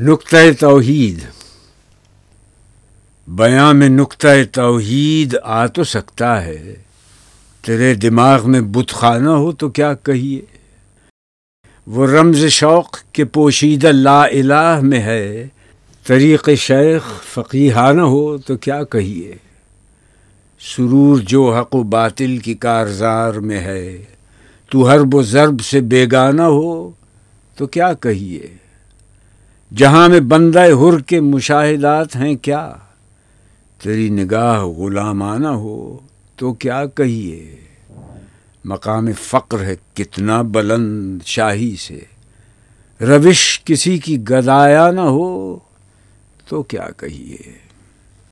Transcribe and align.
نقطۂ 0.00 0.36
توحید۔ 0.60 1.18
بیاں 3.28 3.74
میں 3.74 3.88
نقطۂ 3.88 4.28
توحید 4.52 5.36
آ 5.42 5.66
تو 5.66 5.84
سکتا 5.84 6.44
ہے۔ 6.44 6.74
تیرے 7.66 7.94
دماغ 7.94 8.50
میں 8.50 8.60
بت 8.60 8.88
خانہ 8.88 9.30
ہو 9.30 9.52
تو 9.52 9.68
کیا 9.68 9.94
کہیے؟ 9.94 10.40
وہ 11.86 12.06
رمز 12.06 12.44
شوق 12.44 12.98
کے 13.12 13.24
پوشیدہ 13.24 13.86
لا 13.86 14.24
الہ 14.24 14.80
میں 14.82 15.00
ہے۔ 15.00 15.48
طریق 16.06 16.48
شیخ 16.56 17.02
فقیحانہ 17.34 18.02
ہو 18.02 18.38
تو 18.38 18.56
کیا 18.56 18.84
کہیے؟ 18.84 19.36
سرور 20.60 21.18
جو 21.18 21.54
حق 21.54 21.74
و 21.74 21.82
باطل 21.82 22.38
کی 22.38 22.54
کارزار 22.54 23.32
میں 23.32 23.60
ہے۔ 23.60 24.04
تو 24.70 24.90
ہر 24.90 24.98
و 25.12 25.22
ضرب 25.22 25.60
سے 25.60 25.80
بیگانہ 25.80 26.42
ہو 26.42 26.90
تو 27.56 27.66
کیا 27.66 27.92
کہیے؟ 27.94 28.67
جہاں 29.76 30.08
میں 30.08 30.20
بندہ 30.20 30.60
ہر 30.60 30.98
کے 30.98 31.20
مشاہدات 31.20 32.16
ہیں 32.16 32.36
کیا؟ 32.36 32.72
تیری 33.82 34.08
نگاہ 34.08 34.64
غلامانہ 34.64 35.48
ہو 35.48 35.98
تو 36.36 36.52
کیا 36.52 36.86
کہیے؟ 36.86 37.56
مقام 38.64 39.12
فقر 39.12 39.62
ہے 39.62 39.76
کتنا 39.94 40.42
بلند 40.42 41.22
شاہی 41.26 41.76
سے۔ 41.76 42.00
روش 43.00 43.60
کسی 43.64 43.98
کی 43.98 44.20
گدایا 44.20 44.90
نہ 44.90 45.00
ہو 45.00 45.58
تو 46.48 46.62
کیا 46.62 46.86
کہیے؟ 46.96 47.67